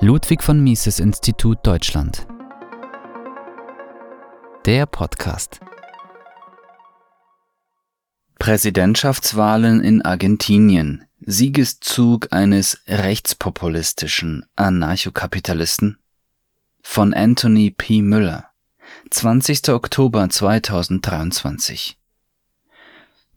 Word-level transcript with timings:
Ludwig 0.00 0.42
von 0.42 0.60
Mises 0.62 0.98
Institut 0.98 1.58
Deutschland. 1.62 2.26
Der 4.66 4.86
Podcast. 4.86 5.60
Präsidentschaftswahlen 8.38 9.80
in 9.80 10.02
Argentinien. 10.02 11.04
Siegeszug 11.20 12.32
eines 12.32 12.80
rechtspopulistischen 12.88 14.44
Anarchokapitalisten 14.56 15.98
von 16.82 17.14
Anthony 17.14 17.70
P. 17.70 18.02
Müller. 18.02 18.48
20. 19.10 19.68
Oktober 19.68 20.28
2023 20.28 22.01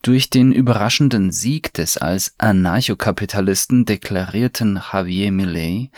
durch 0.05 0.29
den 0.29 0.51
überraschenden 0.51 1.31
Sieg 1.31 1.73
des 1.73 1.97
als 1.97 2.35
Anarchokapitalisten 2.37 3.85
deklarierten 3.85 4.79
Javier 4.93 5.31
Milei 5.31 5.89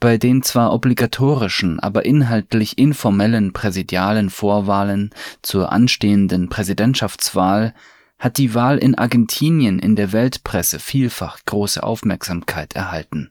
bei 0.00 0.18
den 0.18 0.42
zwar 0.42 0.70
obligatorischen, 0.74 1.80
aber 1.80 2.04
inhaltlich 2.04 2.76
informellen 2.76 3.54
präsidialen 3.54 4.28
Vorwahlen 4.28 5.14
zur 5.40 5.72
anstehenden 5.72 6.50
Präsidentschaftswahl 6.50 7.72
hat 8.18 8.36
die 8.36 8.54
Wahl 8.54 8.76
in 8.76 8.96
Argentinien 8.96 9.78
in 9.78 9.96
der 9.96 10.12
Weltpresse 10.12 10.78
vielfach 10.78 11.38
große 11.46 11.82
Aufmerksamkeit 11.82 12.74
erhalten. 12.74 13.30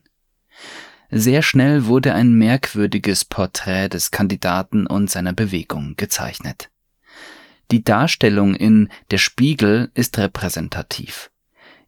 Sehr 1.12 1.42
schnell 1.42 1.86
wurde 1.86 2.12
ein 2.12 2.34
merkwürdiges 2.34 3.24
Porträt 3.24 3.90
des 3.90 4.10
Kandidaten 4.10 4.88
und 4.88 5.08
seiner 5.08 5.32
Bewegung 5.32 5.94
gezeichnet 5.96 6.70
die 7.70 7.82
Darstellung 7.82 8.54
in 8.54 8.88
Der 9.10 9.18
Spiegel 9.18 9.90
ist 9.94 10.18
repräsentativ. 10.18 11.30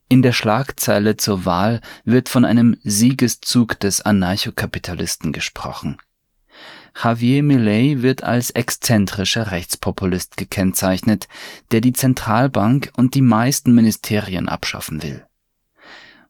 In 0.08 0.22
der 0.22 0.32
Schlagzeile 0.32 1.16
zur 1.16 1.44
Wahl 1.44 1.80
wird 2.04 2.28
von 2.28 2.44
einem 2.44 2.76
Siegeszug 2.84 3.78
des 3.80 4.00
Anarchokapitalisten 4.00 5.32
gesprochen. 5.32 5.98
Javier 7.02 7.42
Milei 7.42 7.96
wird 7.98 8.22
als 8.22 8.50
exzentrischer 8.50 9.50
Rechtspopulist 9.50 10.36
gekennzeichnet, 10.36 11.28
der 11.70 11.80
die 11.80 11.92
Zentralbank 11.92 12.92
und 12.96 13.14
die 13.14 13.22
meisten 13.22 13.74
Ministerien 13.74 14.48
abschaffen 14.48 15.02
will. 15.02 15.26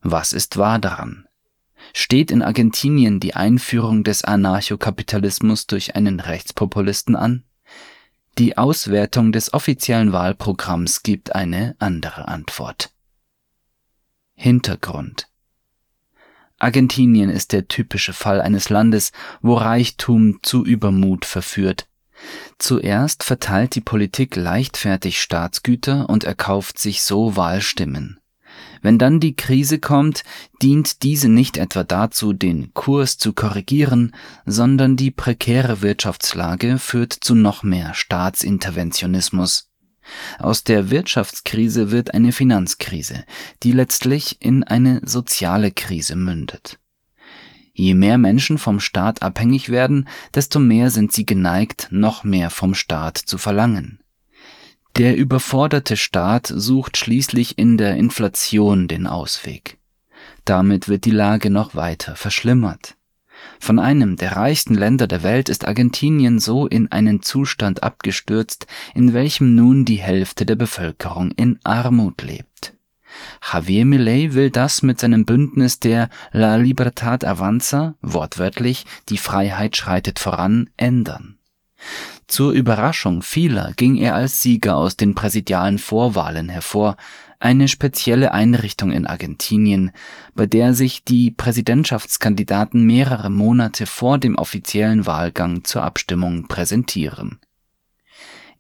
Was 0.01 0.33
ist 0.33 0.57
wahr 0.57 0.79
daran? 0.79 1.27
Steht 1.93 2.31
in 2.31 2.43
Argentinien 2.43 3.21
die 3.21 3.35
Einführung 3.35 4.03
des 4.03 4.25
Anarchokapitalismus 4.25 5.67
durch 5.67 5.95
einen 5.95 6.19
Rechtspopulisten 6.19 7.15
an? 7.15 7.45
Die 8.39 8.59
Auswertung 8.59 9.33
des 9.33 9.55
offiziellen 9.55 10.13
Wahlprogramms 10.13 11.03
gibt 11.03 11.35
eine 11.35 11.75
andere 11.79 12.29
Antwort. 12.29 12.93
Hintergrund 14.35 15.29
Argentinien 16.59 17.31
ist 17.31 17.53
der 17.53 17.69
typische 17.69 18.13
Fall 18.13 18.43
eines 18.43 18.69
Landes, 18.69 19.13
wo 19.41 19.55
Reichtum 19.55 20.41
zu 20.43 20.65
Übermut 20.65 21.25
verführt. 21.25 21.89
Zuerst 22.59 23.25
verteilt 23.25 23.75
die 23.75 23.81
Politik 23.81 24.37
leichtfertig 24.37 25.21
Staatsgüter 25.21 26.09
und 26.09 26.25
erkauft 26.25 26.79
sich 26.79 27.03
so 27.03 27.37
Wahlstimmen. 27.37 28.21
Wenn 28.83 28.99
dann 28.99 29.21
die 29.21 29.37
Krise 29.37 29.79
kommt, 29.79 30.25
dient 30.63 31.03
diese 31.03 31.29
nicht 31.29 31.57
etwa 31.57 31.85
dazu, 31.85 32.33
den 32.33 32.73
Kurs 32.75 33.19
zu 33.19 33.33
korrigieren, 33.33 34.15
sondern 34.45 34.97
die 34.97 35.11
prekäre 35.11 35.83
Wirtschaftslage 35.83 36.79
führt 36.79 37.13
zu 37.13 37.35
noch 37.35 37.63
mehr 37.63 37.95
Staatsinterventionismus. 37.95 39.71
Aus 40.39 40.65
der 40.65 40.91
Wirtschaftskrise 40.91 41.91
wird 41.91 42.15
eine 42.15 42.33
Finanzkrise, 42.33 43.25
die 43.63 43.73
letztlich 43.73 44.41
in 44.41 44.63
eine 44.63 45.01
soziale 45.05 45.73
Krise 45.73 46.17
mündet. 46.17 46.79
Je 47.73 47.95
mehr 47.95 48.17
Menschen 48.17 48.57
vom 48.57 48.81
Staat 48.81 49.23
abhängig 49.23 49.69
werden, 49.69 50.09
desto 50.35 50.59
mehr 50.59 50.91
sind 50.91 51.13
sie 51.13 51.27
geneigt, 51.27 51.89
noch 51.91 52.25
mehr 52.25 52.49
vom 52.49 52.75
Staat 52.75 53.19
zu 53.19 53.37
verlangen. 53.37 54.01
Der 54.99 55.15
überforderte 55.15 55.95
Staat 55.99 56.51
sucht 56.55 56.97
schließlich 56.97 57.59
in 57.59 57.77
der 57.77 57.97
Inflation 57.97 58.89
den 58.89 59.07
Ausweg. 59.07 59.77
Damit 60.47 60.89
wird 60.89 61.05
die 61.05 61.11
Lage 61.11 61.51
noch 61.51 61.75
weiter 61.75 62.17
verschlimmert. 62.17 62.97
Von 63.61 63.79
einem 63.79 64.17
der 64.17 64.37
reichsten 64.37 64.75
Länder 64.75 65.07
der 65.07 65.23
Welt 65.23 65.51
ist 65.51 65.69
Argentinien 65.69 66.39
so 66.39 66.67
in 66.67 66.91
einen 66.91 67.21
Zustand 67.21 67.83
abgestürzt, 67.83 68.67
in 68.95 69.13
welchem 69.13 69.55
nun 69.55 69.85
die 69.85 69.97
Hälfte 69.97 70.47
der 70.47 70.57
Bevölkerung 70.57 71.31
in 71.33 71.59
Armut 71.63 72.23
lebt. 72.23 72.73
Javier 73.53 73.85
Milei 73.85 74.33
will 74.33 74.51
das 74.51 74.81
mit 74.81 74.99
seinem 74.99 75.27
Bündnis 75.27 75.79
der 75.79 76.09
La 76.33 76.57
Libertad 76.57 77.23
Avanza, 77.23 77.97
wortwörtlich 78.01 78.87
die 79.11 79.19
Freiheit 79.19 79.77
schreitet 79.77 80.19
voran, 80.19 80.71
ändern. 80.79 81.37
Zur 82.29 82.53
Überraschung 82.53 83.23
vieler 83.23 83.73
ging 83.77 83.97
er 83.97 84.17
als 84.17 84.43
Sieger 84.43 84.77
aus 84.77 84.97
den 84.97 85.15
präsidialen 85.15 85.79
Vorwahlen 85.79 86.49
hervor, 86.49 86.97
eine 87.39 87.69
spezielle 87.69 88.33
Einrichtung 88.33 88.91
in 88.91 89.07
Argentinien, 89.07 89.93
bei 90.35 90.47
der 90.47 90.75
sich 90.75 91.05
die 91.05 91.31
Präsidentschaftskandidaten 91.31 92.85
mehrere 92.85 93.31
Monate 93.31 93.87
vor 93.87 94.19
dem 94.19 94.37
offiziellen 94.37 95.07
Wahlgang 95.07 95.63
zur 95.65 95.83
Abstimmung 95.83 96.49
präsentieren. 96.49 97.39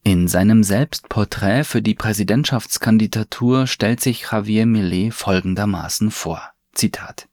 In 0.05 0.29
seinem 0.29 0.63
Selbstporträt 0.63 1.65
für 1.65 1.83
die 1.83 1.95
Präsidentschaftskandidatur 1.95 3.67
stellt 3.67 4.01
sich 4.01 4.31
Javier 4.31 4.65
Millet 4.65 5.13
folgendermaßen 5.13 6.13
vor. 6.13 6.41
Zitat 6.73 7.27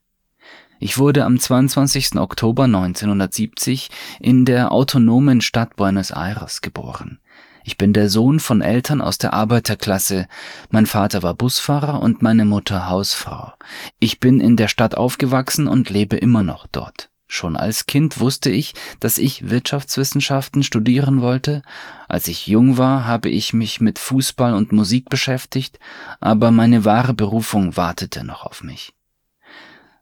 ich 0.84 0.98
wurde 0.98 1.24
am 1.24 1.40
22. 1.40 2.16
Oktober 2.16 2.64
1970 2.64 3.88
in 4.20 4.44
der 4.44 4.70
autonomen 4.70 5.40
Stadt 5.40 5.76
Buenos 5.76 6.10
Aires 6.10 6.60
geboren. 6.60 7.20
Ich 7.64 7.78
bin 7.78 7.94
der 7.94 8.10
Sohn 8.10 8.38
von 8.38 8.60
Eltern 8.60 9.00
aus 9.00 9.16
der 9.16 9.32
Arbeiterklasse. 9.32 10.26
Mein 10.68 10.84
Vater 10.84 11.22
war 11.22 11.32
Busfahrer 11.32 12.02
und 12.02 12.20
meine 12.20 12.44
Mutter 12.44 12.90
Hausfrau. 12.90 13.54
Ich 13.98 14.20
bin 14.20 14.42
in 14.42 14.58
der 14.58 14.68
Stadt 14.68 14.94
aufgewachsen 14.94 15.68
und 15.68 15.88
lebe 15.88 16.18
immer 16.18 16.42
noch 16.42 16.66
dort. 16.66 17.08
Schon 17.26 17.56
als 17.56 17.86
Kind 17.86 18.20
wusste 18.20 18.50
ich, 18.50 18.74
dass 19.00 19.16
ich 19.16 19.48
Wirtschaftswissenschaften 19.48 20.62
studieren 20.62 21.22
wollte. 21.22 21.62
Als 22.08 22.28
ich 22.28 22.46
jung 22.46 22.76
war, 22.76 23.06
habe 23.06 23.30
ich 23.30 23.54
mich 23.54 23.80
mit 23.80 23.98
Fußball 23.98 24.52
und 24.52 24.72
Musik 24.72 25.08
beschäftigt, 25.08 25.78
aber 26.20 26.50
meine 26.50 26.84
wahre 26.84 27.14
Berufung 27.14 27.74
wartete 27.78 28.22
noch 28.22 28.44
auf 28.44 28.62
mich. 28.62 28.92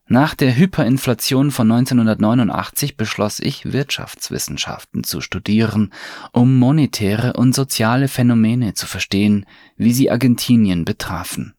Nach 0.08 0.34
der 0.34 0.56
Hyperinflation 0.56 1.50
von 1.50 1.70
1989 1.70 2.96
beschloss 2.96 3.38
ich, 3.38 3.72
Wirtschaftswissenschaften 3.72 5.04
zu 5.04 5.20
studieren, 5.20 5.92
um 6.32 6.58
monetäre 6.58 7.34
und 7.34 7.54
soziale 7.54 8.08
Phänomene 8.08 8.74
zu 8.74 8.86
verstehen, 8.86 9.46
wie 9.76 9.92
sie 9.92 10.10
Argentinien 10.10 10.84
betrafen. 10.84 11.54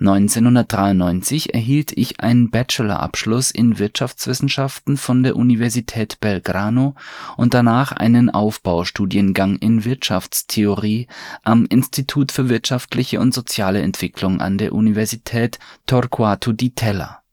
1993 0.00 1.54
erhielt 1.54 1.96
ich 1.96 2.20
einen 2.20 2.50
Bachelorabschluss 2.50 3.50
in 3.52 3.78
Wirtschaftswissenschaften 3.78 4.96
von 4.96 5.22
der 5.22 5.36
Universität 5.36 6.18
Belgrano 6.20 6.94
und 7.36 7.54
danach 7.54 7.92
einen 7.92 8.28
Aufbaustudiengang 8.28 9.56
in 9.56 9.84
Wirtschaftstheorie 9.84 11.06
am 11.42 11.66
Institut 11.66 12.32
für 12.32 12.48
wirtschaftliche 12.48 13.20
und 13.20 13.32
soziale 13.32 13.82
Entwicklung 13.82 14.40
an 14.40 14.58
der 14.58 14.72
Universität 14.72 15.60
Torquato 15.86 16.52
di 16.52 16.70
Tella 16.70 17.23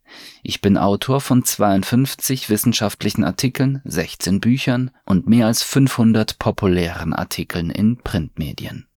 ich 0.44 0.62
bin 0.62 0.78
Autor 0.78 1.22
von 1.22 1.44
52 1.44 2.50
wissenschaftlichen 2.50 3.24
Artikeln, 3.24 3.82
16 3.86 4.40
Büchern 4.40 4.92
und 5.06 5.28
mehr 5.28 5.48
als 5.48 5.64
500 5.64 6.40
populären 6.40 7.14
Artikeln 7.14 7.70
in 7.70 7.98
Printmedien. 7.98 8.88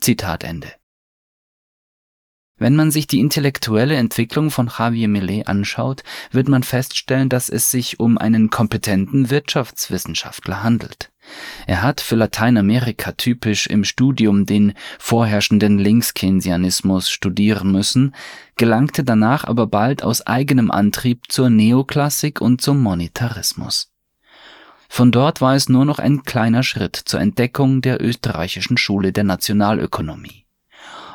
Zitat 0.00 0.44
Ende. 0.44 0.72
Wenn 2.58 2.74
man 2.74 2.90
sich 2.90 3.06
die 3.06 3.20
intellektuelle 3.20 3.94
Entwicklung 3.94 4.50
von 4.50 4.68
Javier 4.76 5.06
Millet 5.06 5.46
anschaut, 5.46 6.02
wird 6.32 6.48
man 6.48 6.64
feststellen, 6.64 7.28
dass 7.28 7.48
es 7.48 7.70
sich 7.70 8.00
um 8.00 8.18
einen 8.18 8.50
kompetenten 8.50 9.30
Wirtschaftswissenschaftler 9.30 10.62
handelt. 10.62 11.12
Er 11.66 11.82
hat 11.82 12.00
für 12.00 12.16
Lateinamerika 12.16 13.12
typisch 13.12 13.66
im 13.66 13.84
Studium 13.84 14.46
den 14.46 14.74
vorherrschenden 14.98 15.78
Linkskeynesianismus 15.78 17.10
studieren 17.10 17.72
müssen, 17.72 18.14
gelangte 18.56 19.04
danach 19.04 19.44
aber 19.44 19.66
bald 19.66 20.02
aus 20.02 20.26
eigenem 20.26 20.70
Antrieb 20.70 21.24
zur 21.28 21.50
Neoklassik 21.50 22.40
und 22.40 22.60
zum 22.60 22.82
Monetarismus. 22.82 23.92
Von 24.88 25.12
dort 25.12 25.40
war 25.40 25.54
es 25.54 25.68
nur 25.68 25.84
noch 25.84 25.98
ein 25.98 26.22
kleiner 26.22 26.62
Schritt 26.62 26.96
zur 26.96 27.20
Entdeckung 27.20 27.82
der 27.82 28.02
österreichischen 28.02 28.78
Schule 28.78 29.12
der 29.12 29.24
Nationalökonomie. 29.24 30.46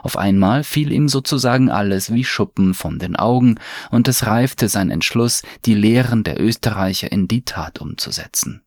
Auf 0.04 0.18
einmal 0.18 0.66
fiel 0.66 0.92
ihm 0.92 1.08
sozusagen 1.08 1.72
alles 1.72 2.14
wie 2.14 2.26
Schuppen 2.26 2.74
von 2.74 3.00
den 3.00 3.16
Augen, 3.16 3.56
und 3.90 4.10
es 4.10 4.26
reifte 4.26 4.68
sein 4.68 4.92
Entschluss, 4.92 5.44
die 5.66 5.76
Lehren 5.76 6.24
der 6.24 6.42
Österreicher 6.42 7.10
in 7.12 7.30
die 7.30 7.46
Tat 7.46 7.80
umzusetzen. 7.80 8.63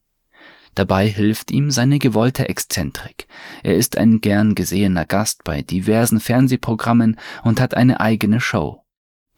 Dabei 0.76 1.08
hilft 1.08 1.50
ihm 1.50 1.70
seine 1.70 1.98
gewollte 1.98 2.50
Exzentrik. 2.50 3.26
Er 3.62 3.76
ist 3.76 3.96
ein 3.96 4.20
gern 4.20 4.54
gesehener 4.54 5.06
Gast 5.06 5.42
bei 5.42 5.62
diversen 5.62 6.20
Fernsehprogrammen 6.20 7.18
und 7.42 7.60
hat 7.60 7.74
eine 7.74 7.98
eigene 8.00 8.40
Show. 8.40 8.82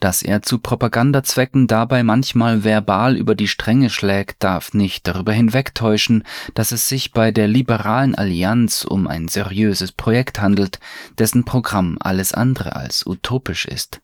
Dass 0.00 0.22
er 0.22 0.42
zu 0.42 0.58
Propagandazwecken 0.58 1.68
dabei 1.68 2.02
manchmal 2.02 2.64
verbal 2.64 3.16
über 3.16 3.36
die 3.36 3.48
Stränge 3.48 3.88
schlägt, 3.88 4.42
darf 4.42 4.74
nicht 4.74 5.06
darüber 5.06 5.32
hinwegtäuschen, 5.32 6.24
dass 6.54 6.72
es 6.72 6.88
sich 6.88 7.12
bei 7.12 7.30
der 7.30 7.46
liberalen 7.46 8.16
Allianz 8.16 8.84
um 8.84 9.06
ein 9.06 9.28
seriöses 9.28 9.92
Projekt 9.92 10.40
handelt, 10.40 10.80
dessen 11.18 11.44
Programm 11.44 11.98
alles 12.00 12.32
andere 12.32 12.74
als 12.74 13.06
utopisch 13.06 13.64
ist. 13.64 14.00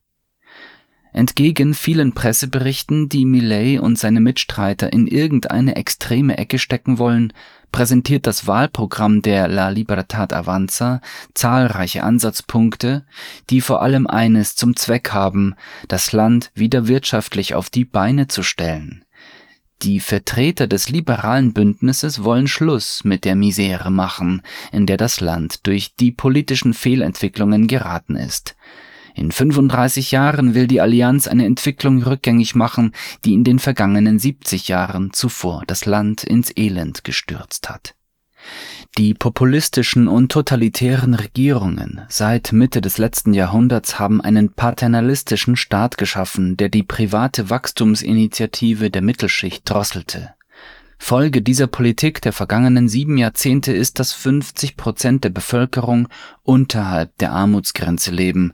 Entgegen 1.14 1.74
vielen 1.74 2.12
Presseberichten, 2.12 3.08
die 3.08 3.24
Millet 3.24 3.78
und 3.78 3.96
seine 3.96 4.18
Mitstreiter 4.20 4.92
in 4.92 5.06
irgendeine 5.06 5.76
extreme 5.76 6.36
Ecke 6.38 6.58
stecken 6.58 6.98
wollen, 6.98 7.32
präsentiert 7.70 8.26
das 8.26 8.48
Wahlprogramm 8.48 9.22
der 9.22 9.46
La 9.46 9.68
Libertad 9.68 10.32
Avanza 10.32 11.00
zahlreiche 11.32 12.02
Ansatzpunkte, 12.02 13.06
die 13.48 13.60
vor 13.60 13.80
allem 13.80 14.08
eines 14.08 14.56
zum 14.56 14.74
Zweck 14.74 15.12
haben, 15.12 15.54
das 15.86 16.10
Land 16.10 16.50
wieder 16.56 16.88
wirtschaftlich 16.88 17.54
auf 17.54 17.70
die 17.70 17.84
Beine 17.84 18.26
zu 18.26 18.42
stellen. 18.42 19.04
Die 19.82 20.00
Vertreter 20.00 20.66
des 20.66 20.88
liberalen 20.88 21.52
Bündnisses 21.52 22.24
wollen 22.24 22.48
Schluss 22.48 23.04
mit 23.04 23.24
der 23.24 23.36
Misere 23.36 23.92
machen, 23.92 24.42
in 24.72 24.86
der 24.86 24.96
das 24.96 25.20
Land 25.20 25.64
durch 25.68 25.94
die 25.94 26.10
politischen 26.10 26.74
Fehlentwicklungen 26.74 27.68
geraten 27.68 28.16
ist. 28.16 28.56
In 29.14 29.30
35 29.30 30.10
Jahren 30.10 30.54
will 30.54 30.66
die 30.66 30.80
Allianz 30.80 31.28
eine 31.28 31.46
Entwicklung 31.46 32.02
rückgängig 32.02 32.56
machen, 32.56 32.92
die 33.24 33.32
in 33.32 33.44
den 33.44 33.60
vergangenen 33.60 34.18
70 34.18 34.66
Jahren 34.66 35.12
zuvor 35.12 35.62
das 35.66 35.86
Land 35.86 36.24
ins 36.24 36.50
Elend 36.56 37.04
gestürzt 37.04 37.70
hat. 37.70 37.94
Die 38.98 39.14
populistischen 39.14 40.08
und 40.08 40.30
totalitären 40.30 41.14
Regierungen 41.14 42.02
seit 42.08 42.52
Mitte 42.52 42.80
des 42.80 42.98
letzten 42.98 43.34
Jahrhunderts 43.34 43.98
haben 43.98 44.20
einen 44.20 44.52
paternalistischen 44.52 45.56
Staat 45.56 45.96
geschaffen, 45.96 46.56
der 46.56 46.68
die 46.68 46.82
private 46.82 47.50
Wachstumsinitiative 47.50 48.90
der 48.90 49.02
Mittelschicht 49.02 49.62
drosselte. 49.68 50.34
Folge 50.98 51.42
dieser 51.42 51.66
Politik 51.66 52.22
der 52.22 52.32
vergangenen 52.32 52.88
sieben 52.88 53.18
Jahrzehnte 53.18 53.72
ist, 53.72 53.98
dass 53.98 54.12
50 54.12 54.76
Prozent 54.76 55.24
der 55.24 55.30
Bevölkerung 55.30 56.08
unterhalb 56.42 57.16
der 57.18 57.32
Armutsgrenze 57.32 58.10
leben, 58.10 58.52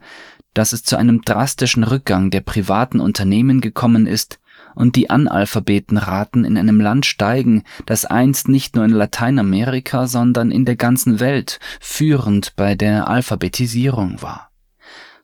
dass 0.55 0.73
es 0.73 0.82
zu 0.82 0.97
einem 0.97 1.23
drastischen 1.23 1.85
Rückgang 1.85 2.31
der 2.31 2.41
privaten 2.41 3.00
Unternehmen 3.00 3.61
gekommen 3.61 4.06
ist 4.06 4.41
und 4.75 4.97
die 4.97 5.11
Analphabetenraten 5.11 6.44
in 6.44 6.56
einem 6.56 6.81
Land 6.81 7.06
steigen, 7.06 7.64
das 7.87 8.05
einst 8.05 8.49
nicht 8.49 8.76
nur 8.76 8.85
in 8.85 8.93
Lateinamerika, 8.93 10.06
sondern 10.06 10.50
in 10.50 10.64
der 10.64 10.76
ganzen 10.76 11.20
Welt 11.20 11.58
führend 11.81 12.55
bei 12.56 12.75
der 12.75 13.08
Alphabetisierung 13.08 14.23
war. 14.23 14.50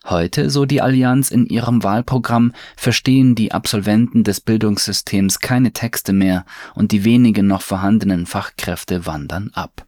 Heute, 0.09 0.51
so 0.51 0.67
die 0.67 0.83
Allianz 0.83 1.33
in 1.33 1.47
ihrem 1.47 1.83
Wahlprogramm, 1.83 2.53
verstehen 2.77 3.35
die 3.35 3.51
Absolventen 3.51 4.23
des 4.23 4.41
Bildungssystems 4.41 5.41
keine 5.41 5.73
Texte 5.73 6.13
mehr 6.13 6.45
und 6.75 6.93
die 6.93 7.05
wenigen 7.05 7.49
noch 7.49 7.63
vorhandenen 7.63 8.27
Fachkräfte 8.27 9.05
wandern 9.05 9.51
ab. 9.53 9.86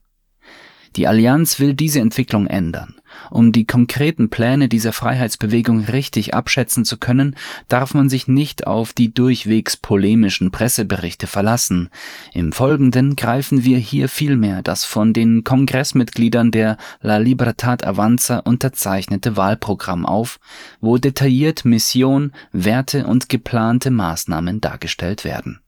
Die 0.96 1.06
Allianz 1.06 1.60
will 1.60 1.74
diese 1.74 2.00
Entwicklung 2.00 2.46
ändern. 2.46 2.94
Um 3.30 3.52
die 3.52 3.66
konkreten 3.66 4.30
Pläne 4.30 4.68
dieser 4.68 4.92
Freiheitsbewegung 4.92 5.84
richtig 5.84 6.34
abschätzen 6.34 6.84
zu 6.84 6.98
können, 6.98 7.36
darf 7.68 7.94
man 7.94 8.08
sich 8.08 8.28
nicht 8.28 8.66
auf 8.66 8.92
die 8.92 9.12
durchwegs 9.12 9.76
polemischen 9.76 10.50
Presseberichte 10.50 11.26
verlassen. 11.26 11.88
Im 12.32 12.52
Folgenden 12.52 13.16
greifen 13.16 13.64
wir 13.64 13.78
hier 13.78 14.08
vielmehr 14.08 14.62
das 14.62 14.84
von 14.84 15.12
den 15.12 15.44
Kongressmitgliedern 15.44 16.50
der 16.50 16.76
La 17.00 17.18
Libertad 17.18 17.86
Avanza 17.86 18.38
unterzeichnete 18.38 19.36
Wahlprogramm 19.36 20.06
auf, 20.06 20.38
wo 20.80 20.98
detailliert 20.98 21.64
Mission, 21.64 22.32
Werte 22.52 23.06
und 23.06 23.28
geplante 23.28 23.90
Maßnahmen 23.90 24.60
dargestellt 24.60 25.24
werden. 25.24 25.60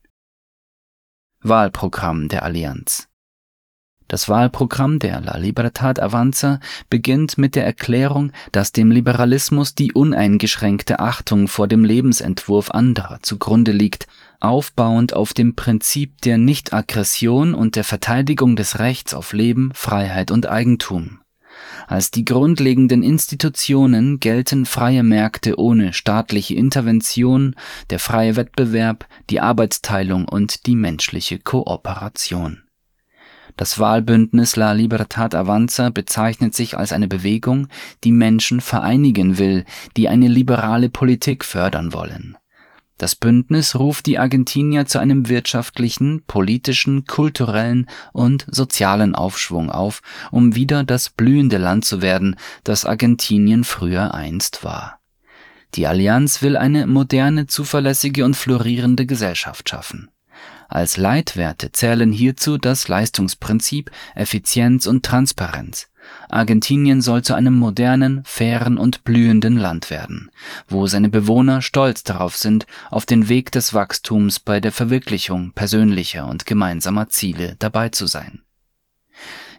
Wahlprogramm 1.43 2.27
der 2.27 2.43
Allianz 2.43 3.10
das 4.11 4.27
Wahlprogramm 4.27 4.99
der 4.99 5.21
La 5.21 5.37
Libertad 5.37 6.01
Avanza 6.01 6.59
beginnt 6.89 7.37
mit 7.37 7.55
der 7.55 7.65
Erklärung, 7.65 8.33
dass 8.51 8.73
dem 8.73 8.91
Liberalismus 8.91 9.73
die 9.73 9.93
uneingeschränkte 9.93 10.99
Achtung 10.99 11.47
vor 11.47 11.69
dem 11.69 11.85
Lebensentwurf 11.85 12.71
anderer 12.71 13.19
zugrunde 13.21 13.71
liegt, 13.71 14.07
aufbauend 14.41 15.13
auf 15.13 15.33
dem 15.33 15.55
Prinzip 15.55 16.19
der 16.23 16.37
Nichtaggression 16.37 17.53
und 17.53 17.77
der 17.77 17.85
Verteidigung 17.85 18.57
des 18.57 18.79
Rechts 18.79 19.13
auf 19.13 19.31
Leben, 19.31 19.71
Freiheit 19.73 20.29
und 20.29 20.45
Eigentum. 20.45 21.21
Als 21.87 22.11
die 22.11 22.25
grundlegenden 22.25 23.03
Institutionen 23.03 24.19
gelten 24.19 24.65
freie 24.65 25.03
Märkte 25.03 25.57
ohne 25.57 25.93
staatliche 25.93 26.55
Intervention, 26.55 27.55
der 27.89 27.99
freie 27.99 28.35
Wettbewerb, 28.35 29.05
die 29.29 29.39
Arbeitsteilung 29.39 30.27
und 30.27 30.65
die 30.65 30.75
menschliche 30.75 31.39
Kooperation 31.39 32.63
das 33.61 33.77
Wahlbündnis 33.77 34.55
La 34.55 34.71
Libertad 34.71 35.35
Avanza 35.35 35.91
bezeichnet 35.91 36.55
sich 36.55 36.75
als 36.75 36.91
eine 36.91 37.07
Bewegung, 37.07 37.67
die 38.03 38.11
Menschen 38.11 38.59
vereinigen 38.59 39.37
will, 39.37 39.65
die 39.95 40.09
eine 40.09 40.29
liberale 40.29 40.89
Politik 40.89 41.45
fördern 41.45 41.93
wollen. 41.93 42.39
Das 42.97 43.15
Bündnis 43.15 43.75
ruft 43.75 44.07
die 44.07 44.17
Argentinier 44.17 44.87
zu 44.87 44.97
einem 44.97 45.29
wirtschaftlichen, 45.29 46.23
politischen, 46.25 47.05
kulturellen 47.05 47.85
und 48.13 48.47
sozialen 48.49 49.13
Aufschwung 49.13 49.69
auf, 49.69 50.01
um 50.31 50.55
wieder 50.55 50.83
das 50.83 51.11
blühende 51.11 51.59
Land 51.59 51.85
zu 51.85 52.01
werden, 52.01 52.37
das 52.63 52.83
Argentinien 52.83 53.63
früher 53.63 54.15
einst 54.15 54.63
war. 54.63 55.01
Die 55.75 55.85
Allianz 55.85 56.41
will 56.41 56.57
eine 56.57 56.87
moderne, 56.87 57.45
zuverlässige 57.45 58.25
und 58.25 58.35
florierende 58.35 59.05
Gesellschaft 59.05 59.69
schaffen 59.69 60.09
als 60.71 60.95
Leitwerte 60.95 61.73
zählen 61.73 62.13
hierzu 62.13 62.57
das 62.57 62.87
Leistungsprinzip, 62.87 63.91
Effizienz 64.15 64.87
und 64.87 65.03
Transparenz. 65.03 65.89
Argentinien 66.29 67.01
soll 67.01 67.23
zu 67.23 67.33
einem 67.33 67.53
modernen, 67.53 68.21
fairen 68.23 68.77
und 68.77 69.03
blühenden 69.03 69.57
Land 69.57 69.89
werden, 69.89 70.31
wo 70.67 70.87
seine 70.87 71.09
Bewohner 71.09 71.61
stolz 71.61 72.03
darauf 72.03 72.37
sind, 72.37 72.65
auf 72.89 73.05
den 73.05 73.27
Weg 73.27 73.51
des 73.51 73.73
Wachstums 73.73 74.39
bei 74.39 74.61
der 74.61 74.71
Verwirklichung 74.71 75.51
persönlicher 75.51 76.25
und 76.27 76.45
gemeinsamer 76.45 77.09
Ziele 77.09 77.57
dabei 77.59 77.89
zu 77.89 78.07
sein. 78.07 78.41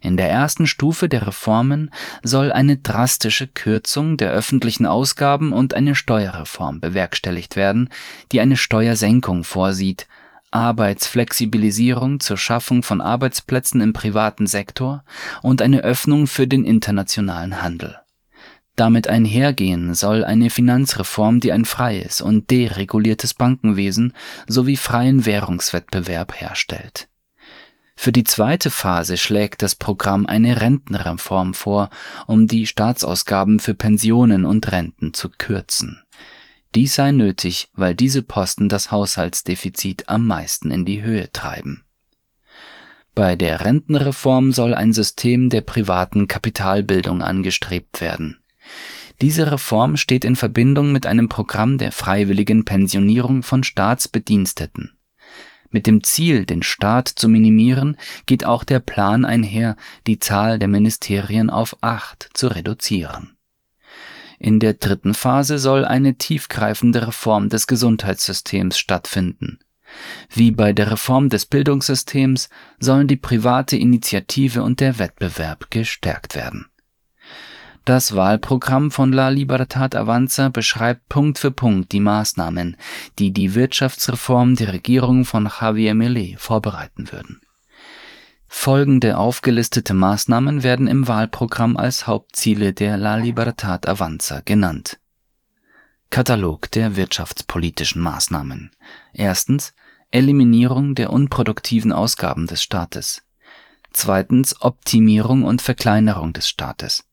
In 0.01 0.17
der 0.17 0.31
ersten 0.31 0.67
Stufe 0.67 1.09
der 1.09 1.29
Reformen 1.29 1.91
soll 2.25 2.51
eine 2.51 2.79
drastische 2.79 3.47
Kürzung 3.47 4.17
der 4.17 4.33
öffentlichen 4.33 4.87
Ausgaben 4.87 5.53
und 5.53 5.75
eine 5.75 5.95
Steuerreform 5.95 6.81
bewerkstelligt 6.81 7.55
werden, 7.55 7.89
die 8.33 8.41
eine 8.41 8.57
Steuersenkung 8.57 9.45
vorsieht 9.45 10.09
Arbeitsflexibilisierung 10.53 12.21
zur 12.21 12.37
Schaffung 12.37 12.83
von 12.83 13.01
Arbeitsplätzen 13.01 13.81
im 13.81 13.93
privaten 13.93 14.47
Sektor 14.47 15.05
und 15.43 15.63
eine 15.63 15.81
Öffnung 15.81 16.27
für 16.27 16.47
den 16.47 16.65
internationalen 16.65 17.63
Handel. 17.63 17.99
Damit 18.77 19.07
einhergehen 19.07 19.95
soll 19.95 20.25
eine 20.25 20.49
Finanzreform, 20.49 21.41
die 21.41 21.53
ein 21.53 21.65
freies 21.65 22.21
und 22.21 22.51
dereguliertes 22.51 23.35
Bankenwesen 23.35 24.15
sowie 24.47 24.77
freien 24.77 25.27
Währungswettbewerb 25.27 26.41
herstellt. 26.41 27.09
Für 27.97 28.13
die 28.13 28.25
zweite 28.25 28.71
Phase 28.71 29.19
schlägt 29.19 29.63
das 29.63 29.75
Programm 29.75 30.27
eine 30.27 30.61
Rentenreform 30.61 31.53
vor, 31.53 31.91
um 32.27 32.47
die 32.47 32.67
Staatsausgaben 32.67 33.61
für 33.61 33.75
Pensionen 33.75 34.47
und 34.47 34.73
Renten 34.73 35.13
zu 35.13 35.29
kürzen 35.29 36.03
dies 36.75 36.95
sei 36.95 37.13
nötig, 37.13 37.69
weil 37.75 37.95
diese 37.95 38.23
Posten 38.23 38.69
das 38.69 38.91
Haushaltsdefizit 38.91 40.09
am 40.09 40.27
meisten 40.27 40.71
in 40.71 40.85
die 40.85 41.03
Höhe 41.03 41.31
treiben. 41.31 41.85
Bei 43.15 43.37
der 43.37 43.65
Rentenreform 43.65 44.53
soll 44.53 44.73
ein 44.73 44.95
System 44.95 45.51
der 45.51 45.61
privaten 45.61 46.29
Kapitalbildung 46.29 47.23
angestrebt 47.23 48.01
werden. 48.01 48.39
Diese 49.21 49.53
Reform 49.53 49.99
steht 49.99 50.25
in 50.25 50.35
Verbindung 50.35 50.93
mit 50.93 51.07
einem 51.07 51.29
Programm 51.29 51.77
der 51.77 51.93
freiwilligen 51.93 52.65
Pensionierung 52.65 53.43
von 53.43 53.65
Staatsbediensteten. 53.65 54.97
Mit 55.71 55.87
dem 55.87 56.03
Ziel, 56.03 56.47
den 56.47 56.63
Staat 56.63 57.09
zu 57.09 57.29
minimieren, 57.29 57.97
geht 58.27 58.45
auch 58.45 58.65
der 58.65 58.81
Plan 58.81 59.25
einher, 59.25 59.77
die 60.07 60.19
Zahl 60.19 60.59
der 60.59 60.69
Ministerien 60.69 61.51
auf 61.51 61.77
acht 61.83 62.31
zu 62.33 62.49
reduzieren 62.49 63.37
in 64.43 64.59
der 64.59 64.75
dritten 64.75 65.15
Phase 65.15 65.59
soll 65.59 65.85
eine 65.85 66.17
tiefgreifende 66.17 67.07
Reform 67.07 67.49
des 67.49 67.69
Gesundheitssystems 67.69 68.77
stattfinden. 68.77 69.61
Wie 70.31 70.51
bei 70.51 70.73
der 70.73 70.91
Reform 70.91 71.29
des 71.29 71.47
Bildungssystems 71.47 72.49
sollen 72.81 73.07
die 73.07 73.17
private 73.17 73.77
Initiative 73.77 74.65
und 74.65 74.81
der 74.81 74.99
Wettbewerb 74.99 75.71
gestärkt 75.71 76.35
werden. 76.35 76.67
Das 77.85 78.17
Wahlprogramm 78.17 78.91
von 78.91 79.13
La 79.13 79.29
Libertad 79.29 79.95
Avanza 79.95 80.49
beschreibt 80.49 81.09
Punkt 81.09 81.39
für 81.39 81.53
Punkt 81.53 81.93
die 81.93 82.01
Maßnahmen, 82.01 82.77
die 83.21 83.33
die 83.33 83.55
Wirtschaftsreform 83.55 84.57
der 84.57 84.73
Regierung 84.73 85.25
von 85.25 85.49
Javier 85.61 85.95
Millet 85.95 86.41
vorbereiten 86.41 87.13
würden 87.13 87.42
Folgende 88.55 89.17
aufgelistete 89.19 89.93
Maßnahmen 89.93 90.63
werden 90.63 90.87
im 90.87 91.09
Wahlprogramm 91.09 91.77
als 91.77 92.07
Hauptziele 92.07 92.73
der 92.73 92.97
La 92.97 93.17
Libertad 93.17 93.89
Avanza 93.89 94.41
genannt: 94.45 95.01
Katalog 96.11 96.71
der 96.71 96.95
wirtschaftspolitischen 96.95 98.01
Maßnahmen. 98.01 98.71
Erstens 99.15 99.73
Eliminierung 100.13 100.95
der 100.95 101.13
unproduktiven 101.13 101.93
Ausgaben 101.93 102.47
des 102.47 102.63
Staates. 102.63 103.23
Zweitens 103.91 104.61
Optimierung 104.61 105.43
und 105.43 105.61
Verkleinerung 105.61 106.33
des 106.33 106.49
Staates. 106.49 107.05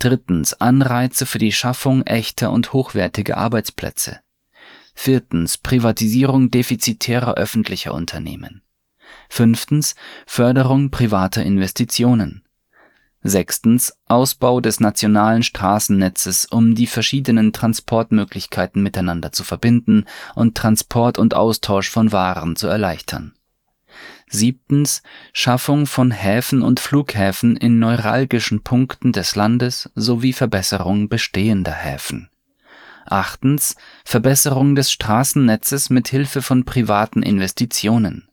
Drittens 0.00 0.54
Anreize 0.54 1.26
für 1.26 1.38
die 1.38 1.52
Schaffung 1.52 2.02
echter 2.02 2.50
und 2.50 2.72
hochwertiger 2.72 3.36
Arbeitsplätze. 3.36 4.20
Viertens 4.94 5.56
Privatisierung 5.58 6.50
defizitärer 6.50 7.34
öffentlicher 7.34 7.94
Unternehmen. 7.94 8.63
Fünftens 9.28 9.94
Förderung 10.26 10.90
privater 10.90 11.42
Investitionen. 11.42 12.42
Sechstens 13.26 13.96
Ausbau 14.06 14.60
des 14.60 14.80
nationalen 14.80 15.42
Straßennetzes, 15.42 16.44
um 16.44 16.74
die 16.74 16.86
verschiedenen 16.86 17.54
Transportmöglichkeiten 17.54 18.82
miteinander 18.82 19.32
zu 19.32 19.44
verbinden 19.44 20.04
und 20.34 20.56
Transport 20.56 21.18
und 21.18 21.34
Austausch 21.34 21.88
von 21.88 22.12
Waren 22.12 22.54
zu 22.54 22.66
erleichtern. 22.66 23.32
Siebtens 24.28 25.02
Schaffung 25.32 25.86
von 25.86 26.10
Häfen 26.10 26.62
und 26.62 26.80
Flughäfen 26.80 27.56
in 27.56 27.78
neuralgischen 27.78 28.62
Punkten 28.62 29.12
des 29.12 29.36
Landes 29.36 29.90
sowie 29.94 30.34
Verbesserung 30.34 31.08
bestehender 31.08 31.72
Häfen. 31.72 32.28
Achtens 33.06 33.76
Verbesserung 34.04 34.74
des 34.74 34.90
Straßennetzes 34.90 35.88
mit 35.88 36.08
Hilfe 36.08 36.42
von 36.42 36.64
privaten 36.64 37.22
Investitionen. 37.22 38.28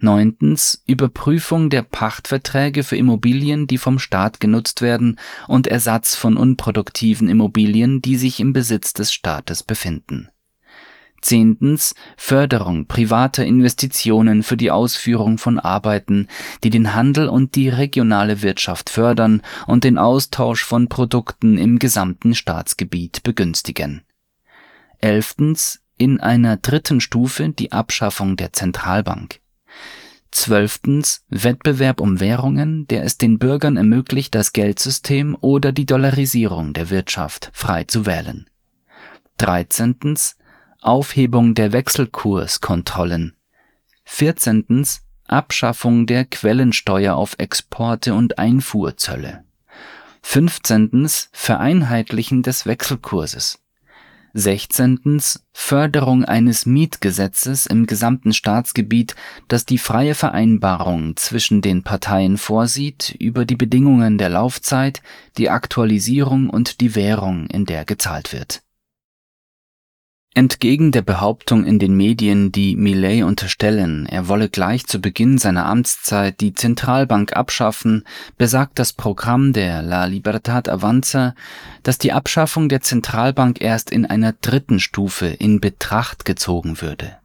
Neuntens 0.00 0.82
Überprüfung 0.86 1.70
der 1.70 1.82
Pachtverträge 1.82 2.84
für 2.84 2.96
Immobilien, 2.96 3.66
die 3.66 3.78
vom 3.78 3.98
Staat 3.98 4.38
genutzt 4.38 4.80
werden, 4.80 5.18
und 5.48 5.66
Ersatz 5.66 6.14
von 6.14 6.36
unproduktiven 6.36 7.28
Immobilien, 7.28 8.00
die 8.00 8.16
sich 8.16 8.38
im 8.38 8.52
Besitz 8.52 8.92
des 8.92 9.12
Staates 9.12 9.62
befinden. 9.62 10.28
Zehntens 11.20 11.96
Förderung 12.16 12.86
privater 12.86 13.44
Investitionen 13.44 14.44
für 14.44 14.56
die 14.56 14.70
Ausführung 14.70 15.38
von 15.38 15.58
Arbeiten, 15.58 16.28
die 16.62 16.70
den 16.70 16.94
Handel 16.94 17.28
und 17.28 17.56
die 17.56 17.68
regionale 17.68 18.42
Wirtschaft 18.42 18.88
fördern 18.88 19.42
und 19.66 19.82
den 19.82 19.98
Austausch 19.98 20.62
von 20.62 20.88
Produkten 20.88 21.58
im 21.58 21.80
gesamten 21.80 22.36
Staatsgebiet 22.36 23.24
begünstigen. 23.24 24.02
Elftens 25.00 25.80
in 25.96 26.20
einer 26.20 26.56
dritten 26.56 27.00
Stufe 27.00 27.48
die 27.48 27.72
Abschaffung 27.72 28.36
der 28.36 28.52
Zentralbank. 28.52 29.40
Zwölftens 30.30 31.24
Wettbewerb 31.28 32.00
um 32.00 32.20
Währungen, 32.20 32.86
der 32.86 33.02
es 33.04 33.16
den 33.18 33.38
Bürgern 33.38 33.76
ermöglicht, 33.76 34.34
das 34.34 34.52
Geldsystem 34.52 35.36
oder 35.40 35.72
die 35.72 35.86
Dollarisierung 35.86 36.74
der 36.74 36.90
Wirtschaft 36.90 37.50
frei 37.54 37.84
zu 37.84 38.04
wählen. 38.04 38.48
Dreizehntens 39.38 40.36
Aufhebung 40.80 41.54
der 41.54 41.72
Wechselkurskontrollen. 41.72 43.36
Vierzehntens 44.04 45.02
Abschaffung 45.26 46.06
der 46.06 46.24
Quellensteuer 46.24 47.14
auf 47.14 47.34
Exporte 47.38 48.14
und 48.14 48.38
Einfuhrzölle. 48.38 49.44
Fünfzehntens 50.22 51.28
Vereinheitlichen 51.32 52.42
des 52.42 52.66
Wechselkurses. 52.66 53.60
Sechzehntens 54.34 55.44
Förderung 55.52 56.24
eines 56.24 56.66
Mietgesetzes 56.66 57.66
im 57.66 57.86
gesamten 57.86 58.32
Staatsgebiet, 58.32 59.14
das 59.48 59.64
die 59.64 59.78
freie 59.78 60.14
Vereinbarung 60.14 61.16
zwischen 61.16 61.62
den 61.62 61.82
Parteien 61.82 62.38
vorsieht 62.38 63.16
über 63.18 63.44
die 63.44 63.56
Bedingungen 63.56 64.18
der 64.18 64.28
Laufzeit, 64.28 65.02
die 65.36 65.50
Aktualisierung 65.50 66.50
und 66.50 66.80
die 66.80 66.94
Währung, 66.94 67.46
in 67.48 67.66
der 67.66 67.84
gezahlt 67.84 68.32
wird 68.32 68.62
Entgegen 70.34 70.92
der 70.92 71.02
Behauptung 71.02 71.64
in 71.64 71.78
den 71.78 71.96
Medien, 71.96 72.52
die 72.52 72.76
Millet 72.76 73.24
unterstellen, 73.24 74.06
er 74.06 74.28
wolle 74.28 74.48
gleich 74.48 74.86
zu 74.86 75.00
Beginn 75.00 75.36
seiner 75.38 75.66
Amtszeit 75.66 76.40
die 76.40 76.54
Zentralbank 76.54 77.32
abschaffen, 77.32 78.04
besagt 78.36 78.78
das 78.78 78.92
Programm 78.92 79.52
der 79.52 79.82
La 79.82 80.04
Libertad 80.04 80.68
Avanza, 80.68 81.34
dass 81.82 81.98
die 81.98 82.12
Abschaffung 82.12 82.68
der 82.68 82.82
Zentralbank 82.82 83.60
erst 83.60 83.90
in 83.90 84.06
einer 84.06 84.32
dritten 84.32 84.78
Stufe 84.78 85.26
in 85.26 85.60
Betracht 85.60 86.24
gezogen 86.24 86.80
würde 86.80 87.16